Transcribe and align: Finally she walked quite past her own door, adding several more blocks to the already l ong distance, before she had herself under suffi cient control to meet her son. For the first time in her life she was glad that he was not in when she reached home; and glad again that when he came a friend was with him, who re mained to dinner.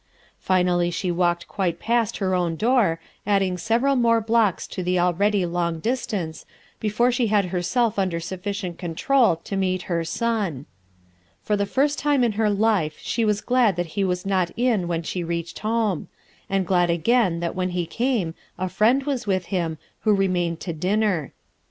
Finally 0.39 0.89
she 0.89 1.11
walked 1.11 1.47
quite 1.47 1.79
past 1.79 2.17
her 2.17 2.33
own 2.33 2.55
door, 2.55 2.99
adding 3.27 3.55
several 3.55 3.95
more 3.95 4.19
blocks 4.19 4.65
to 4.65 4.81
the 4.81 4.97
already 4.97 5.43
l 5.43 5.55
ong 5.57 5.79
distance, 5.79 6.43
before 6.79 7.11
she 7.11 7.27
had 7.27 7.45
herself 7.53 7.99
under 7.99 8.17
suffi 8.19 8.49
cient 8.49 8.79
control 8.79 9.35
to 9.35 9.55
meet 9.55 9.83
her 9.83 10.03
son. 10.03 10.65
For 11.43 11.55
the 11.55 11.67
first 11.67 11.99
time 11.99 12.23
in 12.23 12.31
her 12.31 12.49
life 12.49 12.97
she 12.99 13.23
was 13.23 13.41
glad 13.41 13.75
that 13.75 13.89
he 13.93 14.03
was 14.03 14.25
not 14.25 14.49
in 14.57 14.87
when 14.87 15.03
she 15.03 15.23
reached 15.23 15.59
home; 15.59 16.07
and 16.49 16.65
glad 16.65 16.89
again 16.89 17.39
that 17.39 17.53
when 17.53 17.69
he 17.69 17.85
came 17.85 18.33
a 18.57 18.69
friend 18.69 19.03
was 19.03 19.27
with 19.27 19.45
him, 19.53 19.77
who 19.99 20.13
re 20.13 20.27
mained 20.27 20.57
to 20.61 20.73
dinner. 20.73 21.31